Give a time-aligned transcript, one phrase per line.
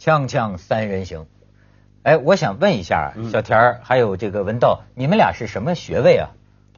[0.00, 1.26] 锵锵三人行，
[2.04, 6.30] 哎，我想问一下，小田儿还有这个文道，你们俩是什么学位啊？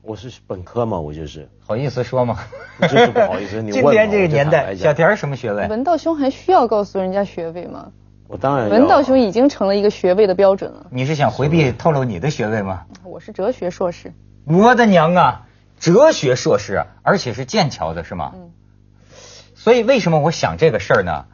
[0.03, 2.39] 我是本科嘛，我就是，好意思说吗？
[2.81, 3.61] 真是不好意思。
[3.61, 5.69] 你 今问天这个年我我就坦白代，小田儿什么学位？
[5.69, 7.93] 文道兄还需要告诉人家学位吗？
[8.27, 10.87] 我当然文道兄已经成了一个学位的标准了。
[10.91, 12.87] 你是想回避透露你的学位吗？
[13.05, 14.15] 我是哲学硕士，
[14.47, 15.47] 我的娘啊，
[15.79, 18.33] 哲学硕士啊，而且是剑桥的是吗？
[18.35, 18.51] 嗯
[19.55, 21.27] 所以为什么我想这个事儿呢？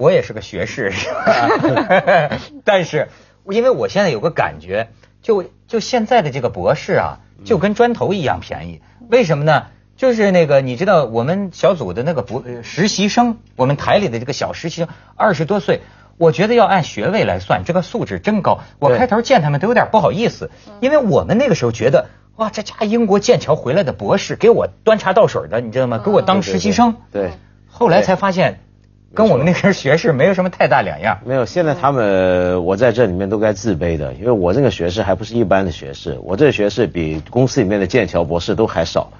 [0.00, 2.38] 我也是个学士， 是吧？
[2.64, 3.08] 但是
[3.48, 4.88] 因为我现在有个感觉，
[5.22, 8.80] 就就现在的这个博士啊，就跟砖头一样便宜。
[9.10, 9.66] 为什么呢？
[9.96, 15.82] 就是那个你知道我们小组的那个博呃实习生，我们台里的这个小实习生，二十多岁。
[16.16, 18.60] 我觉得要按学位来算，这个素质真高。
[18.78, 25.98] 我开头见他们都有点不好意思，因为我们那个时候觉得，哇，这家英国剑桥回来的博士给我端茶倒水的，你知道吗？
[26.04, 26.96] 给我当实习生。
[27.10, 27.30] 对，
[27.70, 28.60] 后来才发现，
[29.12, 31.18] 跟我们那边学士没有什么太大两样。
[31.24, 31.44] 没有。
[31.44, 39.12] 现在他们我在这里面都该自卑的，因为我这个学士还不是一般的学士，我这个学士比公司里面的剑桥博士都还少。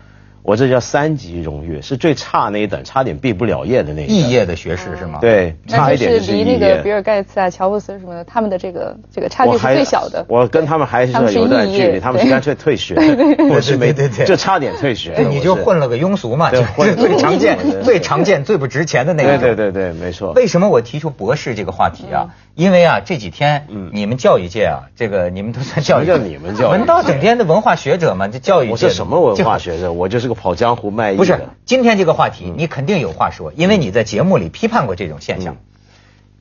[0.43, 4.17] 我这叫三级荣誉，是最差那一等，差点毕不了业的那一等。
[4.17, 6.91] 肄业的学士是吗？，对，差一点就是肄离那个比。
[6.91, 10.25] 尔盖茨啊、乔布斯什么的，他们的这个这个差距是最小的。
[10.29, 15.13] 我跟他们还是有段距离，他们是对干脆退学， 对我是没对对对就差点退学。
[15.15, 19.39] 对，你就混了个庸俗嘛，对就是混 最常见、最常见、最不值钱的那个。
[19.39, 20.33] 对对对对，没错。
[20.33, 22.35] 为什么我提出博士这个话题啊？
[22.57, 29.93] 因为啊，这几天嗯你们教育界啊，这个你们都在教育界，什么叫你们教育界文道整天的文化学者嘛，这教育界我是什么文化学者？
[29.93, 31.19] 我就是个跑江湖卖艺的。
[31.19, 35.59] 不是，今天这个话题，你肯定有话说，因为你在节目里批判过这种现象。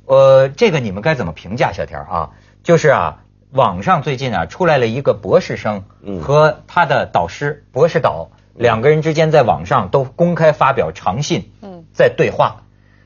[0.06, 2.30] 呃，这个你们该怎么评价小田啊？
[2.64, 12.64] 就是啊，网上最近啊出来了一个博士生嗯和他的导师博士导两个人之间在网上都公开发表长信，嗯在对话。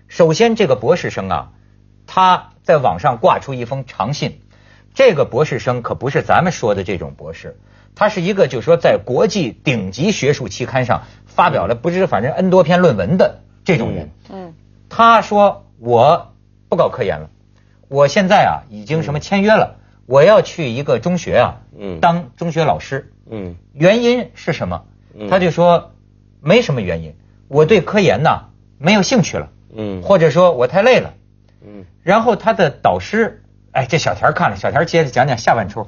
[0.07, 1.51] 首先，这个博士生啊，
[2.05, 4.39] 他在网上挂出一封长信，
[4.93, 7.57] 这个博士生可不是咱们说的这种博士，
[7.95, 14.09] 他是一个就是说在国际顶级学术期刊上发表了不知反正 N 多篇论文的这种人。
[14.29, 14.53] 嗯
[14.90, 16.34] 他说我
[16.69, 17.29] 不搞科研了，
[17.88, 23.12] 我现在啊已经什么签约了，我要去一个中学啊，嗯当中学老师。
[23.29, 24.84] 嗯原因是什么？
[25.16, 25.91] 嗯他就说
[26.41, 27.16] 没什么原因，
[27.47, 31.13] 我对科研呐没有兴趣了，嗯或者说我太累了。
[31.66, 35.88] 嗯然后他的导师，哎，这小田看了，小田接着讲讲下半抽。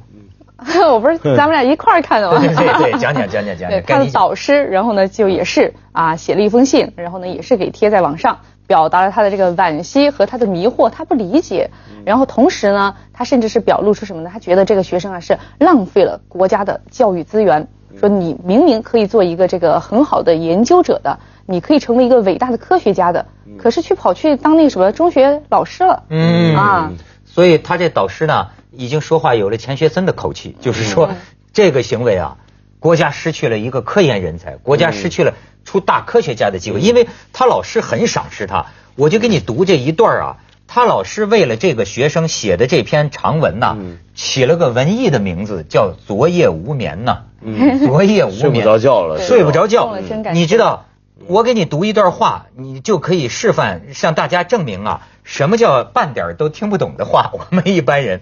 [0.91, 2.39] 我不是 咱们俩一块儿看的吗？
[2.39, 3.97] 对对对， 讲讲讲讲讲对，讲。
[3.97, 11.69] 他的导师，然后呢，就也是啊，写了一封信，然后呢，也是给贴在网上，表达了他的这个惋惜和他的迷惑，他不理解。
[12.05, 14.29] 然后同时呢，他甚至是表露出什么呢？
[14.31, 17.67] 他觉得这个学生啊是浪费了国家的教育资源，
[17.99, 23.25] 说你明明可以做一个这个很好的研究者的，你可以成为一个伟大的科学家的，
[23.57, 26.03] 可是去跑去当那个什么中学老师了。
[26.09, 26.91] 嗯啊，
[27.25, 28.47] 所以他这导师呢，
[28.77, 31.11] 已经说话有了钱学森的口气，就是说
[31.53, 32.37] 这个行为啊，
[32.79, 38.67] 国家失去了一个科研人才，国家失去了出大科学家的机会，因为他老师很赏识他。
[38.95, 40.37] 我就给你读这一段啊，
[40.67, 43.97] 他老师为了这个学生写的这篇长文呐、嗯。
[44.15, 47.23] 起了个文艺的名字，叫“昨夜无眠”呐。
[47.41, 49.97] 嗯昨夜无眠，睡不着觉了睡不着觉。
[50.33, 50.85] 你知道，
[51.27, 57.31] 我给你读一段话，你就可以示范，向大家证明啊，什么叫半点都听不懂的话。
[57.33, 58.21] 我们一般人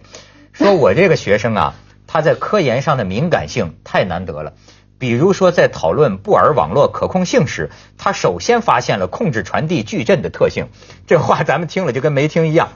[0.53, 1.73] 说，我这个学生啊，
[2.07, 4.53] 他在科研上的敏感性太难得了。
[4.99, 10.67] 比如说，在讨论布尔网络可控性时，他首先发现了控制传递矩阵的特性。
[11.07, 12.69] 这话咱们听了就跟没听一样。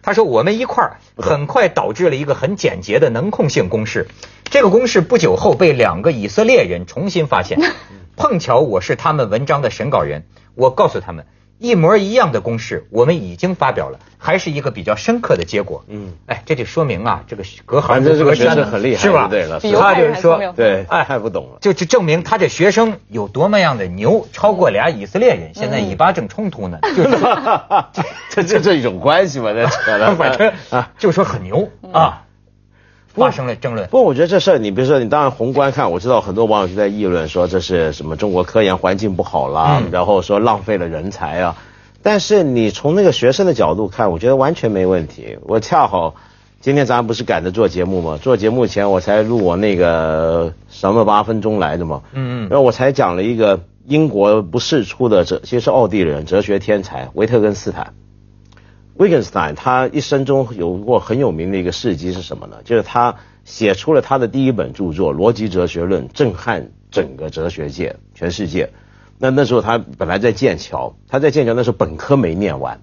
[0.00, 4.06] 他说，我们一块儿很快导致了一个很简洁的能控性公式。
[4.44, 7.58] 这个公式不久后被两个以色列人重新发现。
[8.16, 10.24] 碰巧我是他们文章的审稿人，
[10.54, 11.26] 我告诉他们，
[11.58, 15.84] 一模一样的公式我们已经发表了，还是一个比较深刻的结果。
[15.88, 19.28] 嗯，哎，这就说明啊，这个隔行反正这个学如隔山生很厉害是吧？
[19.30, 21.58] 对了他就是说对，哎还不懂了。
[21.60, 29.52] 就就证明他这学生有多么样的牛，超过俩以色列人，现在以巴正冲突呢， 就是这这这种关系吗？
[29.52, 30.90] 这扯的， 反正啊。
[30.98, 32.23] 就说很牛啊，
[33.14, 33.98] 发生了争论不。
[33.98, 41.56] 过我觉得这事儿，你比如说，你当然宏观看，我知道很多网友就在议论说这是什么中国科研环境不好啦，嗯然后说浪费了人才啊。
[42.02, 45.38] 但是你从那个学生的角度看，我觉得完全没问题。
[45.42, 46.14] 我恰好
[46.60, 48.18] 今天咱们不是赶着做节目吗？
[48.20, 57.94] 做节目前我才录我那个什么八分钟来的嘛，嗯嗯然后我才讲了一个英国不世出的哲，其实是奥地利人哲学天才维特根斯坦。
[58.96, 62.58] 维根斯坦他一生中有过很有名的一个事迹是什么呢？
[62.64, 68.70] 就是他写出了他的第一本著作《逻辑哲学论》，震撼整个哲学界、全世界。
[69.18, 72.80] 那那时候他本来在剑桥，他在剑桥那时候本科没念完，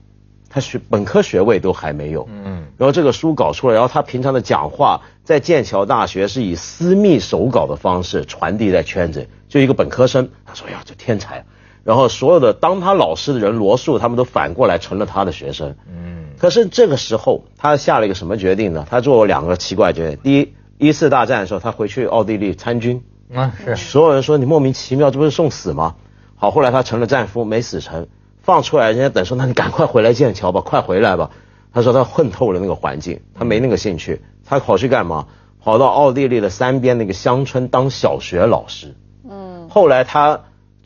[0.49, 2.27] 他学本科学位都还没有。
[2.29, 11.45] 嗯然后这个书搞出来，然后他平常的讲话在剑桥大学是以私密手稿的方式传递在圈子，就一个本科生，他说呀，这天才。
[11.83, 15.75] 然后所有的当他老师的人罗素，他们都反过来成了他的学生。
[15.87, 16.27] 嗯。
[16.37, 18.85] 可是这个时候，他下了一个什么决定呢？
[18.89, 20.19] 他做了两个奇怪决定。
[20.23, 20.53] 第一，
[20.87, 23.03] 一次大战的时候，他回去奥地利参军。
[23.33, 23.75] 啊，是。
[23.75, 25.95] 所有人说你莫名其妙，这不是送死吗？
[26.35, 28.07] 好，后来他成了战俘，没死成，
[28.41, 31.31] 放出来，人家等说，那你赶快回来剑桥吧，快回来吧。
[31.73, 35.27] 他说他混透了那个环境，他没那个兴趣，他跑去干嘛？
[35.63, 38.95] 跑到奥地利的山边那个乡村当小学老师。
[39.27, 39.67] 嗯。
[39.69, 40.41] 后来他。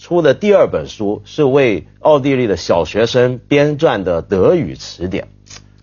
[0.06, 5.28] 出的第二本书是为奥地利的小学生编撰的德语词典，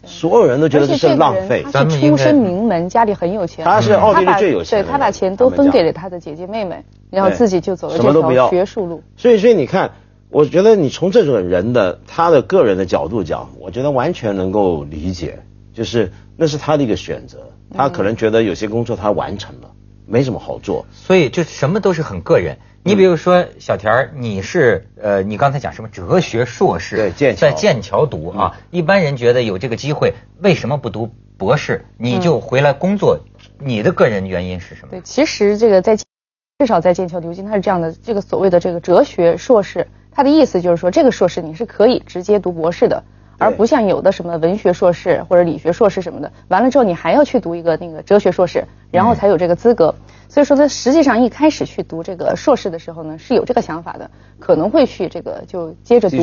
[0.04, 1.64] 所有人都觉得这是浪费。
[1.72, 3.64] 他是出身名门，家里很有钱。
[3.64, 4.80] 他是奥地利最有钱。
[4.80, 9.02] 对他把钱都分给了他的姐姐妹妹，然后自己就走了这条学术路。
[9.16, 9.90] 所以，所以你看，
[10.30, 15.40] 我觉得你从这种人的他的个人的角度讲，我觉得完全能够理解，
[15.74, 17.38] 就是那是他的一个选择。
[17.74, 19.72] 他可能觉得有些工作他完成了，
[20.06, 20.86] 没什么好做。
[20.92, 22.58] 所以，就什么都是很个人。
[22.84, 26.96] 你比如说小田儿，你是呃，你刚才讲什么哲学硕士？
[26.96, 28.58] 对，剑在剑桥读啊。
[28.70, 31.08] 一般人觉得有这个机会，为什么不读
[31.38, 31.84] 博士？
[31.96, 33.20] 你就回来工作，
[33.58, 34.88] 你的个人原因是什么？
[34.90, 43.04] 对，其实这个在至少在剑桥牛津，他是这样的，这个所谓的这个哲学硕士，他的意思就是说，这个硕士你是可以直接读博士的，
[43.42, 49.94] 而不像有的什么文学硕士或者理学硕士什么的，完了之后你还要去读一个那个哲学硕士，然后才有这个资格。
[50.28, 56.16] 所以说，他实际上一开始去读这个硕士的时候呢，是有这个想法的，可能会去这个就接着读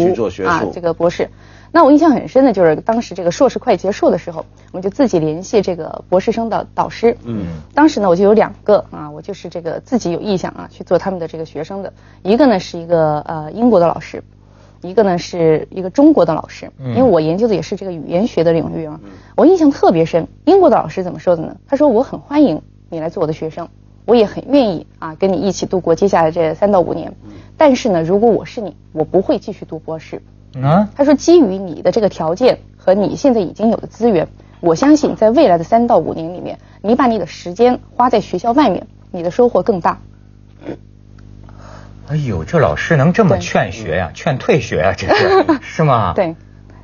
[0.47, 1.29] 啊这个博士。
[1.71, 7.15] 那我印象很深的就是当时这个硕士快结束的时候，我们就自己联系这个博士生的导师。
[7.23, 7.45] 嗯。
[7.75, 11.93] 当时呢，我就有两个啊，我就是这个自己有意向啊去做他们的这个学生的。
[12.23, 14.23] 一个呢是一个呃英国的老师，
[14.81, 16.71] 一个呢是一个中国的老师。
[16.79, 16.89] 嗯。
[16.89, 18.99] 因为我研究的也是这个语言学的领域啊。
[19.03, 19.09] 嗯。
[19.35, 21.55] 我印象特别深，英国的老师怎么说的呢？
[21.67, 23.67] 他说我很欢迎你来做我的学生。
[24.05, 27.13] 我也很愿意啊，跟你一起度过接下来这三到五年。
[27.57, 30.19] 但是呢，如果我是你，我不会继续读博士。
[30.55, 34.27] 嗯，他说，基于你的这个条件和你现在已经有的资源，
[34.61, 40.01] 我相信在未来的三到五年里面，你把你的时间花在学校外面，你的收获更大。
[42.09, 44.09] 哎呦，这老师能这么劝学呀？
[44.15, 44.93] 劝退学啊？
[44.97, 46.13] 这是 是吗？
[46.15, 46.35] 对。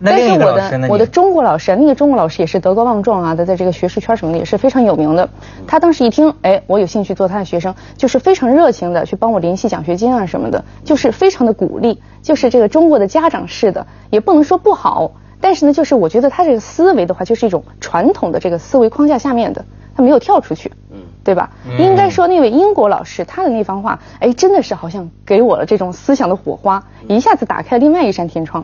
[0.04, 5.28] 但是我的我的中国老师，那个中国老师也是德高望重啊，他在这个学术圈什么的也是非常有名的。
[5.66, 19.64] 他当时一听，哎，我有兴趣做他的学生，就是非常热情的去帮我联系奖学金啊什么的，就是非常的鼓励，就是这个中国的家长式的，也不能说不好，但是呢，就是我觉得他这个思维的话，就是一种传统的这个思维框架下面的，
[19.96, 20.85] 他没有跳出去，嗯，
[21.26, 21.50] 对吧？
[21.80, 28.64] 应该说那位英国老师他的那番话，哎，真的是好像给我了这种思想的火花，一下子打开了另外一扇天窗。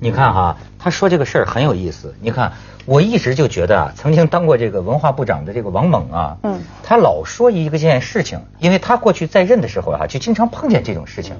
[0.00, 2.12] 你看哈，他说这个事儿很有意思。
[2.20, 2.52] 你看，
[2.84, 11.36] 我一直就觉得啊，曾经当过这个文化部长的这个王猛啊，嗯，他老说一个件事情，因为他过去在任的时候啊，就经常碰见这种事情。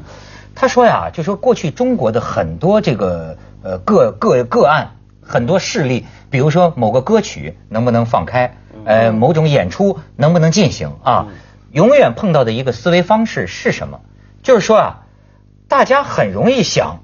[0.55, 4.93] 他说呀，就说过去中国的很多这个呃个个个案，
[5.27, 11.27] 很多事例，比如说某个歌曲能不能放开，呃，某种演出能不能进行啊，
[11.73, 14.01] 永远碰到的一个思维方式是什么？
[14.43, 15.01] 就是说啊，
[15.69, 17.01] 大家很容易想。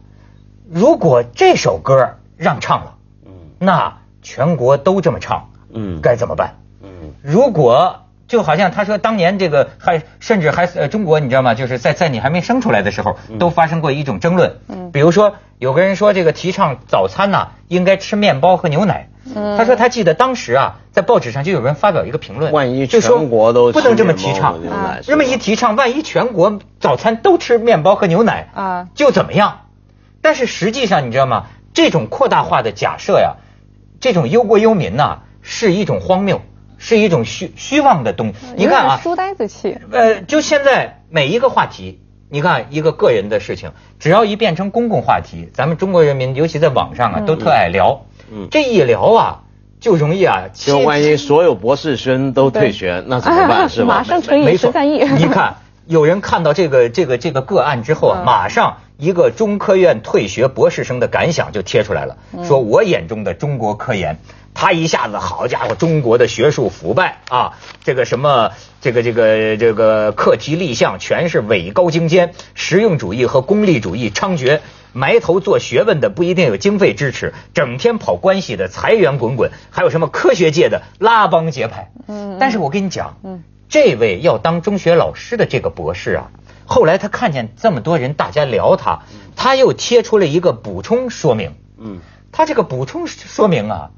[0.70, 2.94] 如果这首歌让唱了，
[3.26, 6.54] 嗯，那全国都这么唱，嗯，该怎么办？
[6.82, 11.54] 嗯，如果就好像他说当年这个还甚至还呃中国你知道吗？
[11.54, 24.58] 就是在在你还没生出来的时候，都发生过一种争论，嗯，比如说有个人说这个提倡早餐呢应该吃面包和牛奶，嗯，他说他记得当时啊在报纸上就有人发表一个评论，万一全国都不能这么提倡，
[25.02, 29.66] 这么一提倡，万一全国早餐都吃面包和牛奶啊，就怎么样？
[30.22, 31.48] 但是实际上，你知道吗？
[31.74, 33.36] 这种扩大化的假设呀，
[34.00, 36.40] 这种忧国忧民呐，是一种荒谬，
[36.78, 38.46] 是一种虚虚妄的东西。
[38.56, 39.76] 你看啊，书呆子气。
[39.92, 42.00] 呃，就现在每一个话题，
[42.30, 48.06] 你看一个个人的事情，只要一变成公共话题，咱们中国人民尤其在网上啊，都特爱聊。
[48.32, 48.48] 嗯。
[48.50, 49.42] 这一聊啊，
[49.80, 50.44] 就容易啊。
[50.54, 53.68] 就万一所有博士生都退学，那怎么办？
[53.68, 53.96] 是吧？
[53.96, 55.04] 马上乘以十三亿。
[55.18, 55.56] 你看，
[55.86, 58.76] 有人看到这个这个这个个案之后啊，马上。
[59.00, 64.18] 一个中科院退学博士生的感想就贴出来了，说我眼中的中国科研，
[64.54, 74.60] 他一下子好家伙，中国的学术腐败啊，这个什么，这个这个这个课题立项全是伪高精尖，实用主义和功利主义猖獗，
[74.92, 81.90] 埋头做学问的不一定有经费支持，整天跑关系的财源滚滚，还有什么科学界的拉帮结派。
[82.08, 86.30] 嗯，但是我跟你讲，嗯，这位要当中学老师的这个博士啊。
[86.66, 89.00] 后来他看见这么多人，大家聊他，
[89.34, 91.54] 他又贴出了一个补充说明。
[91.78, 91.98] 嗯，
[92.30, 93.90] 他这个补充说明啊，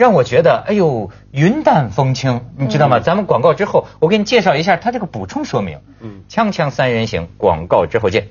[0.00, 3.00] 让我觉得哎呦云淡风轻，你知道吗？
[3.00, 5.80] 咱们广告之后，我给你介绍一下他这个补充说明。
[6.00, 8.28] 嗯，锵锵三人行，广告之后见。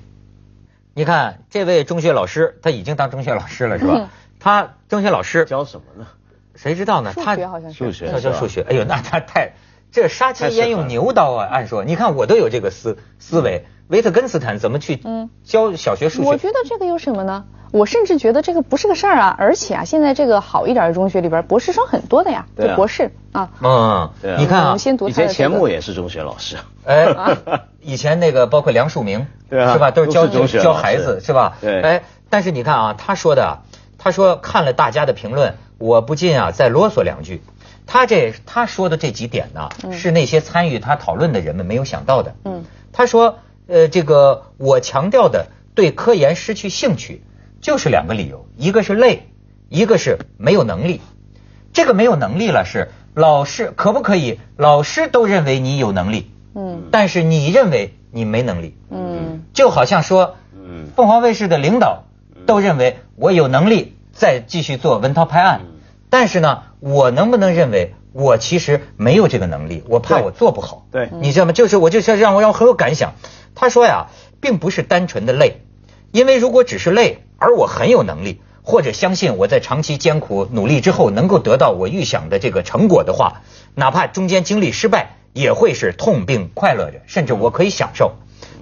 [0.95, 4.09] 你看这位中学老师，他已经当中学老师了是吧？
[4.39, 6.07] 他中学老师教什么呢？
[6.55, 7.13] 谁知道呢？
[7.13, 8.65] 数学好像是数学他教数学。
[8.67, 9.51] 哎呦，那他太
[9.91, 11.47] 这杀鸡焉用牛刀啊！
[11.51, 13.67] 按说，你看我都有这个思思维。
[13.89, 14.99] 维特根斯坦怎么去
[15.43, 16.29] 教小学数学？
[16.29, 17.45] 我觉得这个有什么呢？
[17.71, 19.35] 我甚至觉得这个不是个事儿啊！
[19.37, 23.49] 而且啊，现在这个好一点的中学里边，博士生很多的呀，对啊就博士啊。
[23.61, 25.33] 嗯，对啊你看啊我们，先读以他的这个。
[25.33, 27.07] 前钱穆也是中学老师， 哎，
[27.81, 29.91] 以前那个包括梁漱溟，对啊是吧？
[29.91, 31.57] 都是教都是中学教孩子，是吧？
[31.61, 33.51] 对哎，但是你看啊，他说的啊，
[33.97, 37.41] 他说看了大家的评论，我不禁啊再啰嗦两句。
[37.85, 42.35] 他这他说的这几点呢，是那些参与他讨论的人们没有想到的。
[42.45, 47.23] 嗯，他说，呃，这个我强调的对科研失去兴趣，
[47.61, 49.27] 就是两个理由，一个是累，
[49.69, 51.01] 一个是没有能力。
[51.73, 54.39] 这个没有能力了是老师可不可以？
[54.57, 62.05] 老师都认为你有能力，嗯但是你认为你没能力，嗯就好像说，嗯凤凰卫视的领导
[62.45, 65.61] 都认为我有能力再继续做文涛拍案，
[66.09, 69.83] 但是呢，我能不能认为我其实没有这个能力？
[69.87, 70.87] 我怕我做不好。
[70.91, 71.51] 对你知道吗？
[71.51, 73.13] 就是我就是让我让我很有感想。
[73.53, 74.07] 他说呀，
[74.41, 75.61] 并不是单纯的累，
[76.11, 83.41] 因为如果只是累，而我很有能力，或者相信我在长期艰苦努力之后能够得到我预想的这个成果的话，
[83.75, 88.13] 哪怕中间经历失败，也会是痛并快乐着，甚至我可以享受。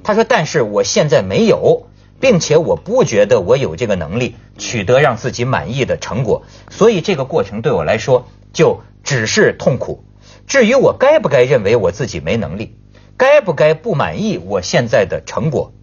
[0.04, 1.88] 他说，但是我现在没有，
[2.20, 10.04] 并且我不觉得我有这个能力取得让自己满意的成果，所以这个过程对我来说就只是痛苦。
[10.46, 12.76] 至于我该不该认为我自己没能力，
[13.18, 15.74] 该不该不满意我现在的成果，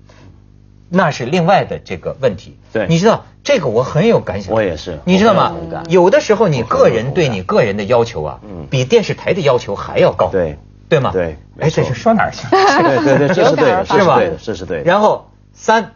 [0.88, 2.58] 那是另外的这个问题。
[2.72, 4.54] 对你知道这个我很有感想。
[4.54, 5.54] 我也是你知道吗
[5.88, 10.28] 有的时候你个人对你个人的要求啊嗯，比电视台的要求还要高。
[10.30, 11.10] 对对吗？
[11.12, 12.46] 对没哎，这错是说哪儿去？
[12.50, 14.84] 对对对，这是对的，这是吧对的，这是对的。
[14.84, 15.92] 然后三，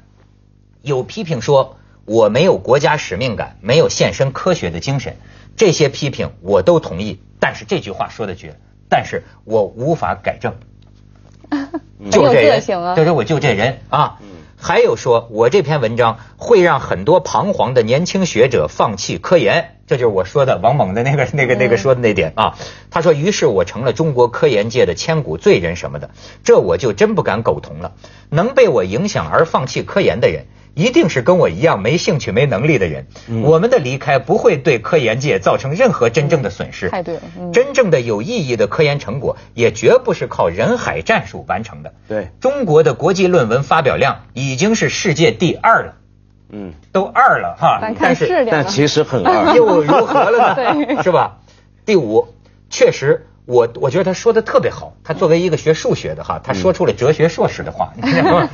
[0.83, 5.17] 有批评说我没有国家使命感，没有献身科学的精神，
[5.57, 7.21] 这些批评我都同意。
[7.39, 8.57] 但是这句话说的绝，
[8.89, 10.55] 但是我无法改正。
[12.11, 12.61] 就这人，
[12.97, 14.19] 就是我就这人啊。
[14.61, 22.57] 还有说我这篇文章会让很多彷徨的年轻学者放弃科研，这就是我说的王猛的那个那个那个说的那点啊。
[22.91, 26.11] 他说，于是我成了中国科研界的千古罪人什么的，
[26.43, 27.93] 这我就真不敢苟同了。
[28.31, 30.47] 能被我影响而放弃科研的人，
[30.79, 33.09] 一定是跟我一样没兴趣、没能力的人。
[33.43, 36.89] 我们的离开不会对科研界造成任何真正的损失。
[36.89, 41.93] 太对了嗯真正的有意义的科研成果，也绝不是靠人海战术完成的。
[42.07, 45.95] 对中国的国际论文发表量已经是世界第二了，
[46.53, 47.81] 嗯，都二了哈。
[47.83, 48.71] 咱看质量但了。
[48.71, 49.55] 其实很二。
[49.59, 50.55] 又如何了呢？
[50.95, 51.39] 对是吧？
[51.85, 52.29] 第五，
[52.71, 54.95] 确实，我我觉得他说的特别好。
[55.03, 58.49] 他作为一个学数学的哈，他说出了哲学硕士的话，你知道吗？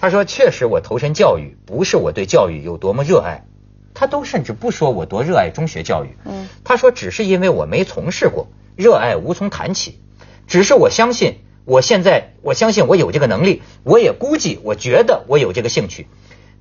[0.00, 3.44] 他说，确实我投身教育，不是我对教育有多么热爱，
[3.92, 6.16] 他都甚至不说我多热爱中学教育。
[6.24, 10.00] 嗯，他说只是因为我没从事过，热爱无从谈起。
[10.46, 16.06] 只是我相信，我现在我相信我有这个能力，我也估计，我觉得我有这个兴趣。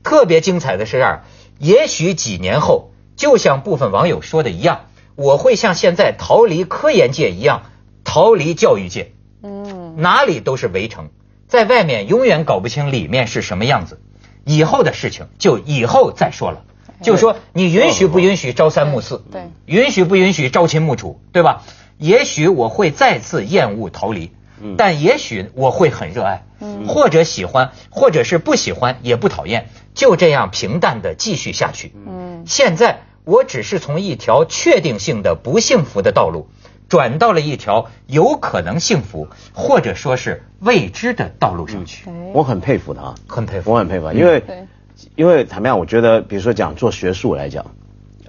[0.04, 1.24] 特别精彩的是啊，
[1.60, 7.64] 也许几年后，就像部分网友说的一样，我会像现在逃离科研界一样，
[8.04, 11.10] 逃离教育界，嗯，哪里都是围城，
[11.50, 14.00] 在外面永远搞不清里面是什么样子。
[14.46, 16.64] 以后的事情就以后再说了，
[17.04, 21.64] 就说你允许不允许朝三暮四，对允许不允许朝秦暮楚，对吧？
[21.98, 24.32] 也许我会再次厌恶逃离，
[24.78, 26.44] 但也许我会很热爱，
[26.88, 31.94] 或者喜欢，或者是不喜欢，也不讨厌，就这样平淡的继续下去。
[32.08, 36.48] 嗯现在我只是从一条确定性的不幸福的道路，
[36.90, 42.10] 转到了一条有可能幸福，或者说是未知的道路上去。
[42.10, 44.68] 哎我很佩服他，很佩服我很佩服他，因为对
[45.16, 47.66] 因为怎么样，我觉得，比如说讲做学术来讲，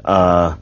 [0.02, 0.56] 呃，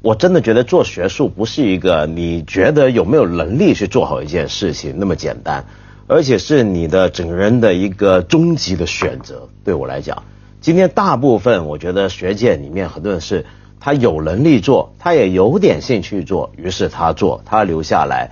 [0.00, 5.66] 我真的觉得做学术不是一个你觉得有没有能力去做好一件事情那么简单，
[6.06, 9.48] 而且是你的整个人的一个终极的选择。
[9.64, 10.22] 对我来讲，
[10.60, 13.44] 今天大部分我觉得学界里面很多人是
[13.80, 18.30] 他有能力做，他也有点兴趣做，于是他做，他留下来。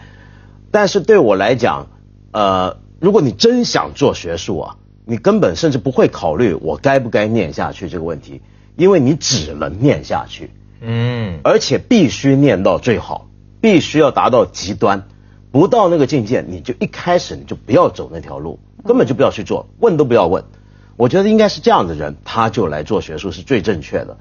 [0.71, 1.87] 但是对我来讲，
[2.33, 8.43] 呃，如果你真想做学术啊，你根本甚至不会考虑我该不该念下去这个问题，
[8.77, 10.51] 因为你只能念下去，
[10.81, 13.29] 嗯，而且必须念到最好，
[13.61, 15.05] 必须要达到极端，
[15.53, 20.45] 不到那个境界，你就一开始你就不要走那条路，根本就不要去做，问都不要问。
[20.97, 24.19] 我觉得应该是这样的人，他就来做学术是最正确的。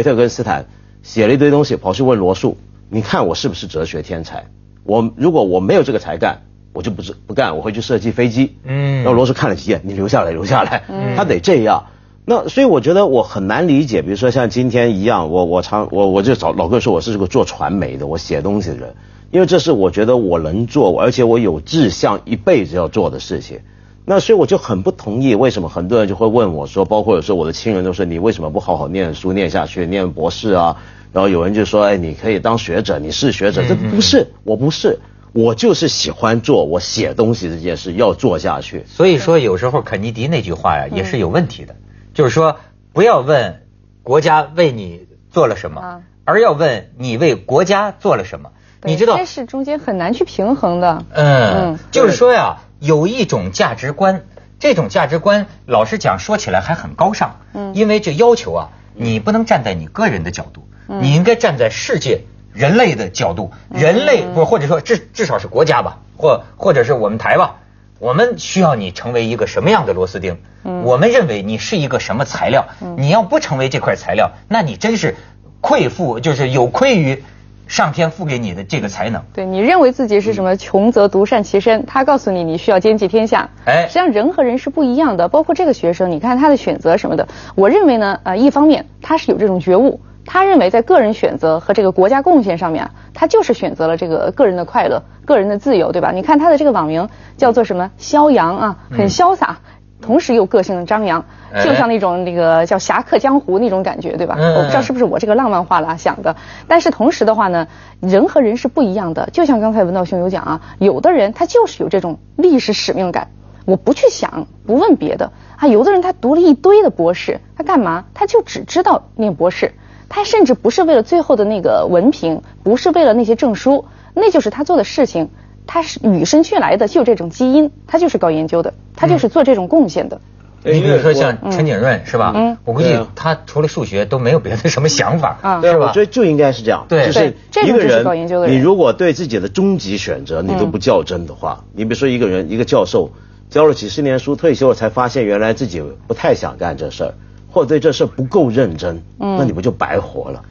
[0.00, 0.64] 维特根斯坦
[1.02, 2.56] 写了一堆东西，跑去问罗素，
[2.88, 4.46] 你看我是不是哲学天才？
[4.82, 6.38] 我如果我没有这个才干，
[6.72, 8.56] 我就不是不干，我会去设计飞机。
[8.64, 10.84] 嗯，然后罗素看了几眼，你留下来，留下来。
[10.88, 11.84] 嗯，他得这样。
[12.24, 18.94] 那所以我觉得我很难理解，比如说像今天一样，我我常我我就找老哥说我是个做传媒的，我写东西的人，
[19.30, 23.60] 因为这是我觉得我能做，而且我有志向一辈子要做的事情。
[24.04, 30.78] 那所以我就很不同意，为什么很多人就会问我说，包括有时候我的亲人都说，你为什么不好好念书念下去，念博士啊？
[31.12, 34.98] 然后有人就说，哎，你可以当学者，你是学者，这不是，我不是，
[35.32, 38.84] 我就是喜欢做我写东西这件事，要做下去。
[38.88, 41.76] 所以说，有时候肯尼迪那句话呀，也是有问题的，
[42.14, 42.56] 就是说，
[42.92, 43.62] 不要问
[44.02, 48.50] 国家为你做了什么，而要问你为国家做了什么。
[48.82, 51.04] 你知道，这是中间很难去平衡的。
[51.12, 52.56] 嗯，就是说呀。
[52.80, 54.22] 有一种价值观，
[54.58, 57.36] 这种价值观，老实讲，说起来还很高尚。
[57.52, 62.22] 嗯，因为这要求啊，你不能站在你个人的角度，你应该站在世界
[62.52, 63.52] 人类的角度。
[63.70, 67.56] 人类不，或者说至至少是国家吧，或或者是我们台吧，
[67.98, 70.40] 我们需要你成为一个什么样的螺丝钉？
[70.64, 72.66] 嗯，我们认为你是一个什么材料？
[72.80, 75.16] 嗯，你要不成为这块材料，那你真是
[75.60, 77.22] 愧负，就是有愧于。
[77.70, 80.56] 上天赋给你的这个才能，对你认为自己是什么？
[80.56, 81.86] 穷则独善其身。
[81.86, 83.48] 他告诉你，你需要兼济天下。
[83.64, 85.28] 哎，实际上人和人是不一样的。
[85.28, 87.28] 包括这个学生，你看他的选择什么的。
[87.54, 96.10] 我认为呢，呃，一方面他是有这种觉悟，他认为在个人选择和这个国家贡献上面，他就是选择了这个个人的快乐、个人的自由，对吧？
[96.10, 97.92] 你看他的这个网名叫做什么？
[97.98, 99.60] 肖阳啊，很潇洒。
[100.00, 101.24] 同时又个性的张扬，
[101.64, 104.36] 就像那种那个叫侠客江湖那种感觉，对吧？
[104.38, 107.68] 我不知道是不是我这个浪漫化了想的，但是同时的话呢，
[108.00, 109.28] 人和人是不一样的。
[109.32, 113.28] 就像刚才文道兄有讲啊，有的人他就是有这种历史使命感，
[113.66, 115.68] 我不去想，不问别的啊。
[115.68, 118.06] 有的人他读了一堆的博士，他干嘛？
[118.14, 119.72] 他就只知道念博士，
[120.08, 125.30] 他甚至不是为了最后的那个文凭，不是为了那些证书，那就是他做的事情。
[125.72, 130.20] 他是与生俱来的，就这种基因，他就是搞研究的，他就是做这种贡献的。
[130.64, 132.32] 你比如说像陈景润是吧？
[132.34, 135.86] 嗯，我估计他除了数学都没有别的什么想法，是吧？
[135.86, 138.04] 我觉得就应该是这样，对，就是一个人，
[138.50, 143.12] 你如果对自己的终极选择你都不较真的话，你比如说一个人，一个教授
[143.48, 147.14] 教了几十年书，退休了才发现原来自己不太想干这事儿，
[147.48, 150.42] 或者对这事不够认真，那你不就白活了？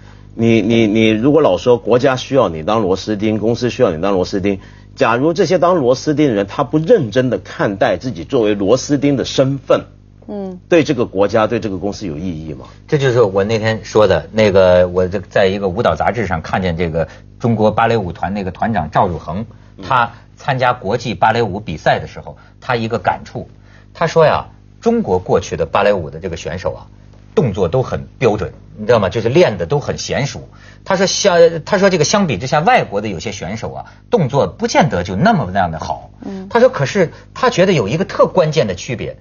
[0.42, 4.58] 你你你如果老说国家需要你当螺丝钉，公司需要你当螺丝钉。
[4.96, 9.84] 假如这些当螺丝钉的人，他不认真的看待自己作为螺丝钉的身份，
[10.30, 12.68] 嗯，对这个国家、对这个公司有意义吗？
[12.88, 17.06] 这就是我那天说的那个，我这在一个舞蹈杂志上看见这个
[17.38, 19.46] 中国芭蕾舞团那个团长赵汝恒，
[19.84, 23.50] 他参加国际芭蕾舞比赛的时候，他一个感触，
[23.94, 24.46] 他说呀，
[24.80, 26.88] 中国过去的芭蕾舞的这个选手啊。
[27.36, 29.10] 动作都很标准，你知道吗？
[29.10, 30.48] 就是练的都很娴熟。
[30.86, 36.12] 他说相，他说这个相比之下，外国的有些选手啊，动作不见得就那么那样的好。
[36.24, 39.18] 嗯，他说可是他觉得有一个特关键的区别，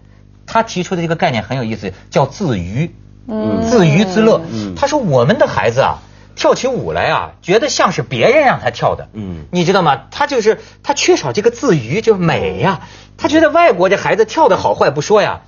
[0.46, 2.94] 他提出的这个概念很有意思，叫自娱，
[3.26, 4.40] 嗯，自娱自乐。
[4.48, 5.98] 嗯，他说我们的孩子啊，
[6.36, 9.08] 跳起舞来啊，觉得像是别人让他跳的。
[9.12, 10.02] 嗯，你知道吗？
[10.12, 12.82] 他就是他缺少这个自娱，就是美呀。
[13.16, 15.40] 他觉得外国这孩子跳的好坏不说呀，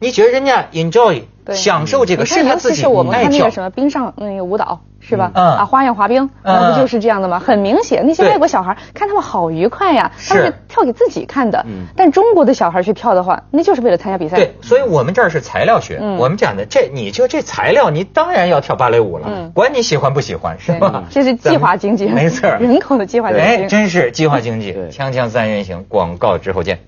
[0.00, 1.22] 你觉得人家 enjoy。
[1.54, 5.30] 享受这个是他自己是我们看那个什么冰上那个舞蹈是吧？
[5.32, 7.38] 啊，花样滑冰，那不就是这样的吗？
[7.38, 11.64] 很明显，那些外国小孩看他们好愉快呀，他们是跳给自己看的。
[11.94, 14.38] 但中国的小孩去跳的话，那就是为了参加比赛。
[14.38, 21.04] 对，所以我们这儿是材料学，我们讲的这，你就这材料，你当然要跳芭蕾舞了，管你喜欢不喜欢，是吧？
[21.10, 23.44] 这是计划经济，没错，人口的计划经济。
[23.44, 24.72] 哎，真是计划经济。
[24.90, 26.80] 锵锵三人行，广告之后见。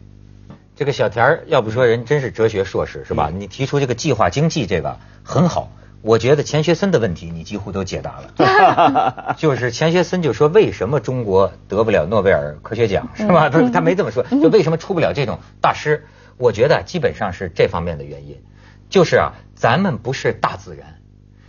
[0.78, 3.32] 这个小田儿，要不说人真是哲学硕士是吧？
[3.34, 9.34] 你提出这个计划经济这个很好，我觉得钱学森的问题你几乎都解答了。
[9.36, 13.50] 就是钱学森就说为什么中国得不了诺贝尔科学奖是吧？
[13.50, 16.06] 他他没这么说，就为什么出不了这种大师？
[16.36, 18.40] 我觉得基本上是这方面的原因。
[18.88, 20.94] 就是啊，咱们不是大自然。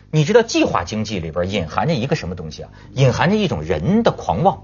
[0.10, 2.72] 你知道计划经济里边隐含着一个什么东西啊？
[2.94, 4.64] 隐含着一种人的狂妄。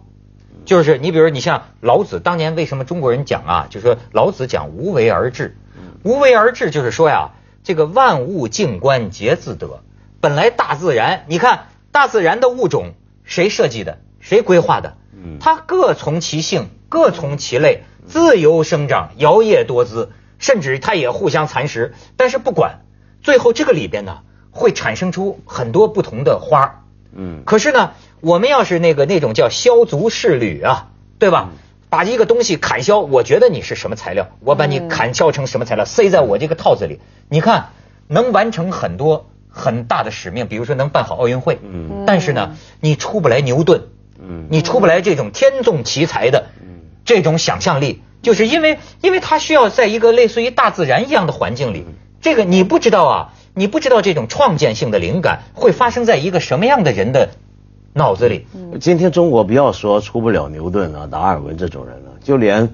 [0.66, 3.68] 就是你比如你像老子当年为什么中国人讲啊？
[3.70, 5.58] 就说老子讲无为而治，
[6.04, 7.32] 无为而治就是说呀，
[7.64, 9.82] 这个万物静观皆自得。
[10.20, 14.00] 本来大自然，你看大自然的物种谁设计的？
[14.20, 14.98] 谁规划的？
[15.40, 21.94] 它各从其性，各从其类，自由生长，摇曳多姿，甚至它也互相蚕食。
[22.18, 22.82] 但是不管，
[23.22, 24.20] 最后这个里边呢，
[24.52, 26.85] 会产生出很多不同的花
[27.16, 27.92] 嗯，可是呢。
[28.22, 30.88] 我们要是那个那种叫削足适履啊，
[31.20, 31.52] 对吧？
[31.92, 37.68] 把一个东西砍削，我觉得你是什么材料，我把你砍削成什么材料，塞在我这个套子里，你看
[38.08, 43.84] 能完成很多很大的使命，比如说能办好奥运会，嗯，但是呢，你出不来牛顿，
[44.20, 51.86] 嗯，你出不来这种天纵奇才的，嗯，这种想象力，就是因为因为他需要在一个类似于大自然一样的环境里，
[52.22, 57.30] 这个你不知道啊，你不知道这种创建性的灵感会发生在一个什么样的人的
[57.94, 58.48] 脑子里。
[58.82, 62.74] 今天中国不要说出不了牛顿啊、达尔文这种人了，就连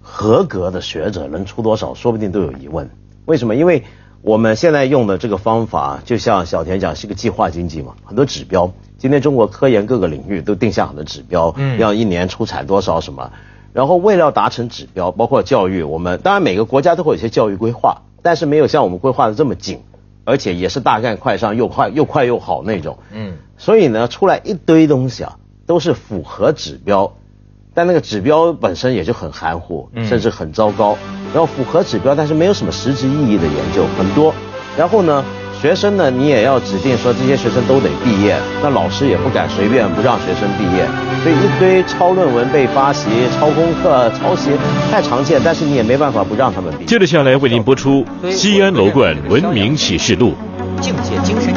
[0.00, 2.88] 合格的学者能出多少，说不定都有疑问。
[3.24, 3.56] 为什么？
[3.56, 3.82] 因为
[4.22, 8.72] 我们现在用的这个方法，就像小田讲，是个计划经济嘛，很多指标。
[8.98, 13.32] 今天中国科研各个领域都定下很多指标，嗯，要一年出产多少什么。
[13.72, 19.80] 然后为了达成指标，包括教育，我们当然每个国家都会有一些教育规划，但是没有像我们规划的这么紧，
[20.30, 23.00] 而且也是大干快上，又快又快又好那种。
[23.12, 27.16] 嗯，所以呢，出来一堆东西啊，都是符合指标。
[27.74, 30.96] 但那个指标本身也就很含糊，甚至很糟糕。
[31.34, 34.32] 然后符合指标，但是没有什么实质意义的研究很多。
[34.78, 35.24] 然后呢，
[35.60, 40.86] 学生呢，你也要指定说这些学生都得毕业，那老师也不敢随便不让学生毕业。
[41.22, 44.52] 所以一堆抄论文被发习、抄功课、抄袭
[44.90, 46.86] 太常见，但是你也没办法不让他们毕业。
[46.86, 50.32] 接着下来为您播出《西安楼冠文明启示录》，
[50.80, 51.52] 境界精神。